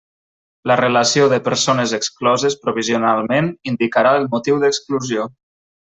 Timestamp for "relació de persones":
0.79-1.93